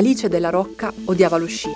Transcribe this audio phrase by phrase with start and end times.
[0.00, 1.68] Alice della Rocca odiava lo sci.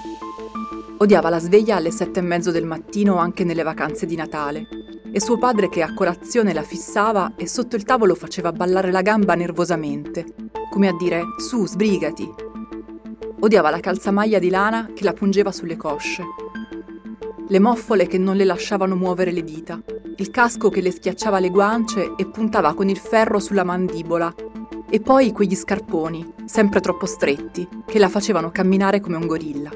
[0.97, 4.67] Odiava la sveglia alle sette e mezzo del mattino anche nelle vacanze di Natale.
[5.13, 9.03] E suo padre che a colazione la fissava e sotto il tavolo faceva ballare la
[9.03, 10.25] gamba nervosamente,
[10.71, 12.27] come a dire su, sbrigati.
[13.41, 16.25] Odiava la calzamaglia di lana che la pungeva sulle cosce.
[17.47, 19.83] Le moffole che non le lasciavano muovere le dita,
[20.17, 24.35] il casco che le schiacciava le guance e puntava con il ferro sulla mandibola
[24.95, 29.71] e poi quegli scarponi, sempre troppo stretti, che la facevano camminare come un gorilla.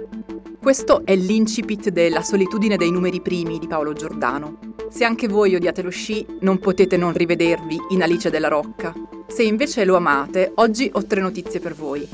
[0.63, 4.77] Questo è l'incipit della solitudine dei numeri primi di Paolo Giordano.
[4.89, 8.95] Se anche voi odiate lo sci, non potete non rivedervi in Alice della Rocca.
[9.27, 12.09] Se invece lo amate, oggi ho tre notizie per voi.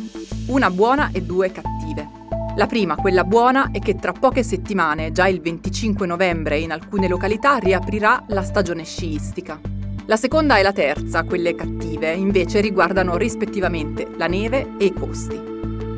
[0.47, 2.09] Una buona e due cattive.
[2.57, 7.07] La prima, quella buona, è che tra poche settimane, già il 25 novembre in alcune
[7.07, 9.61] località, riaprirà la stagione sciistica.
[10.07, 15.41] La seconda e la terza, quelle cattive, invece riguardano rispettivamente la neve e i costi.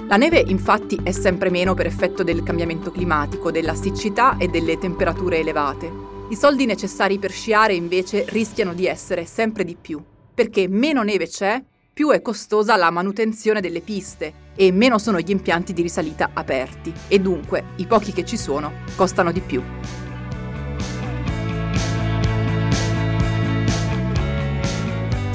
[0.07, 4.79] La neve infatti è sempre meno per effetto del cambiamento climatico, della siccità e delle
[4.79, 5.91] temperature elevate.
[6.31, 10.01] I soldi necessari per sciare invece rischiano di essere sempre di più,
[10.33, 11.61] perché meno neve c'è,
[11.93, 16.93] più è costosa la manutenzione delle piste e meno sono gli impianti di risalita aperti
[17.09, 19.61] e dunque i pochi che ci sono costano di più.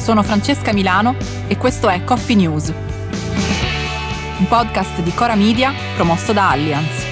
[0.02, 1.16] Sono Francesca Milano
[1.48, 7.06] e questo è Coffee News, un podcast di Cora Media promosso da Allianz.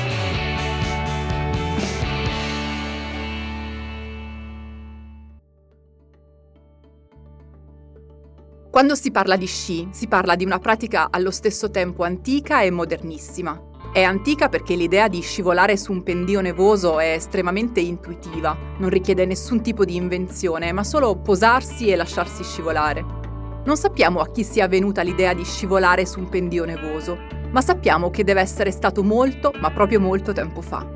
[8.71, 12.71] Quando si parla di sci, si parla di una pratica allo stesso tempo antica e
[12.71, 13.68] modernissima.
[13.91, 19.25] È antica perché l'idea di scivolare su un pendio nevoso è estremamente intuitiva, non richiede
[19.25, 23.03] nessun tipo di invenzione, ma solo posarsi e lasciarsi scivolare.
[23.65, 27.17] Non sappiamo a chi sia venuta l'idea di scivolare su un pendio nevoso,
[27.49, 30.87] ma sappiamo che deve essere stato molto, ma proprio molto tempo fa.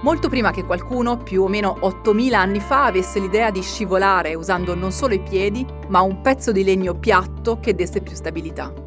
[0.00, 4.74] Molto prima che qualcuno, più o meno 8000 anni fa, avesse l'idea di scivolare usando
[4.74, 8.86] non solo i piedi, ma un pezzo di legno piatto che desse più stabilità.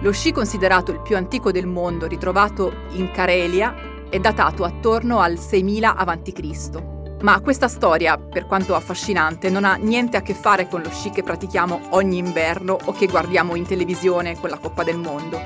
[0.00, 3.74] Lo sci considerato il più antico del mondo, ritrovato in Carelia,
[4.10, 6.94] è datato attorno al 6000 a.C.
[7.22, 11.08] Ma questa storia, per quanto affascinante, non ha niente a che fare con lo sci
[11.10, 15.40] che pratichiamo ogni inverno o che guardiamo in televisione con la Coppa del Mondo.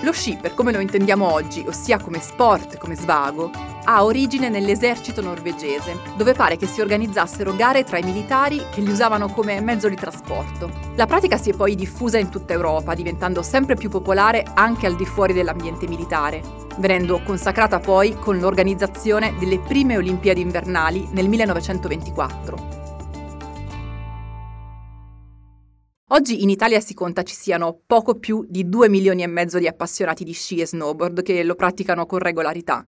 [0.00, 3.50] Lo sci, per come lo intendiamo oggi, ossia come sport, come svago,
[3.90, 8.90] ha origine nell'esercito norvegese, dove pare che si organizzassero gare tra i militari che li
[8.90, 10.70] usavano come mezzo di trasporto.
[10.94, 14.94] La pratica si è poi diffusa in tutta Europa, diventando sempre più popolare anche al
[14.94, 16.42] di fuori dell'ambiente militare,
[16.76, 22.76] venendo consacrata poi con l'organizzazione delle prime Olimpiadi invernali nel 1924.
[26.10, 29.66] Oggi in Italia si conta ci siano poco più di 2 milioni e mezzo di
[29.66, 32.84] appassionati di sci e snowboard che lo praticano con regolarità.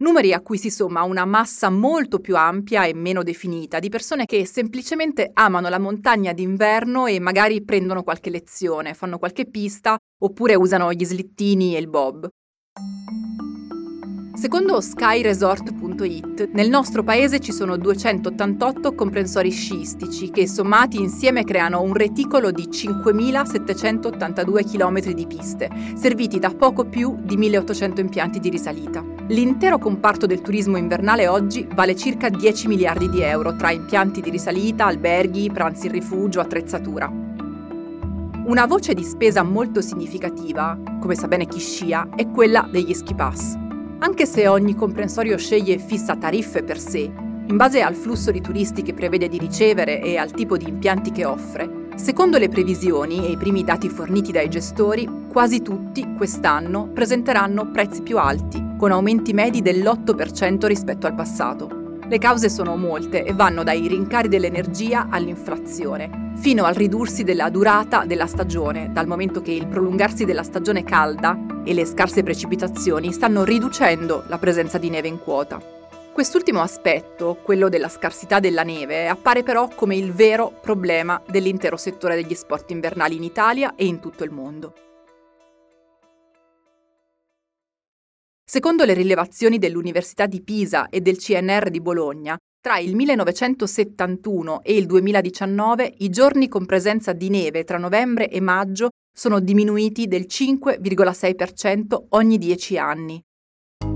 [0.00, 4.26] Numeri a cui si somma una massa molto più ampia e meno definita di persone
[4.26, 10.54] che semplicemente amano la montagna d'inverno e magari prendono qualche lezione, fanno qualche pista oppure
[10.54, 12.28] usano gli slittini e il bob.
[14.34, 21.92] Secondo skyresort.it, nel nostro paese ci sono 288 comprensori sciistici che sommati insieme creano un
[21.92, 29.17] reticolo di 5.782 km di piste, serviti da poco più di 1.800 impianti di risalita.
[29.30, 34.30] L'intero comparto del turismo invernale oggi vale circa 10 miliardi di euro tra impianti di
[34.30, 37.12] risalita, alberghi, pranzi in rifugio, attrezzatura.
[38.46, 43.14] Una voce di spesa molto significativa, come sa bene chi scia, è quella degli ski
[43.14, 43.54] pass.
[43.98, 47.12] Anche se ogni comprensorio sceglie e fissa tariffe per sé,
[47.48, 51.10] in base al flusso di turisti che prevede di ricevere e al tipo di impianti
[51.10, 56.88] che offre, secondo le previsioni e i primi dati forniti dai gestori, quasi tutti quest'anno
[56.92, 61.96] presenteranno prezzi più alti, con aumenti medi dell'8% rispetto al passato.
[62.06, 68.04] Le cause sono molte e vanno dai rincari dell'energia all'inflazione, fino al ridursi della durata
[68.04, 73.42] della stagione, dal momento che il prolungarsi della stagione calda e le scarse precipitazioni stanno
[73.42, 75.77] riducendo la presenza di neve in quota.
[76.18, 82.16] Quest'ultimo aspetto, quello della scarsità della neve, appare però come il vero problema dell'intero settore
[82.16, 84.74] degli sport invernali in Italia e in tutto il mondo.
[88.44, 94.76] Secondo le rilevazioni dell'Università di Pisa e del CNR di Bologna, tra il 1971 e
[94.76, 100.26] il 2019 i giorni con presenza di neve tra novembre e maggio sono diminuiti del
[100.28, 103.22] 5,6% ogni 10 anni.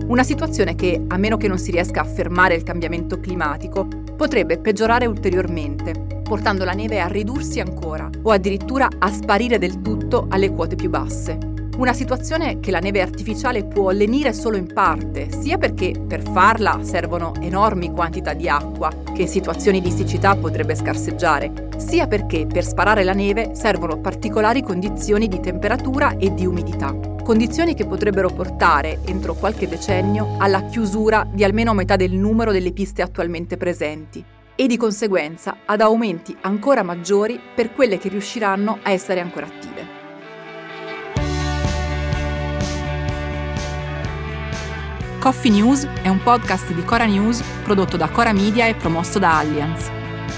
[0.07, 4.59] Una situazione che, a meno che non si riesca a fermare il cambiamento climatico, potrebbe
[4.59, 10.51] peggiorare ulteriormente, portando la neve a ridursi ancora o addirittura a sparire del tutto alle
[10.51, 11.39] quote più basse.
[11.79, 16.81] Una situazione che la neve artificiale può lenire solo in parte, sia perché per farla
[16.83, 22.65] servono enormi quantità di acqua, che in situazioni di siccità potrebbe scarseggiare, sia perché per
[22.65, 27.12] sparare la neve servono particolari condizioni di temperatura e di umidità.
[27.23, 32.73] Condizioni che potrebbero portare, entro qualche decennio, alla chiusura di almeno metà del numero delle
[32.73, 34.23] piste attualmente presenti
[34.57, 40.01] e di conseguenza ad aumenti ancora maggiori per quelle che riusciranno a essere ancora attive.
[45.21, 49.39] Coffee News è un podcast di Cora News prodotto da Cora Media e promosso da
[49.39, 49.89] Allianz.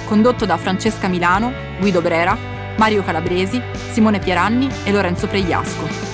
[0.04, 1.50] Condotto da Francesca Milano,
[1.80, 2.36] Guido Brera,
[2.76, 3.58] Mario Calabresi,
[3.90, 6.13] Simone Pieranni e Lorenzo Pregliasco.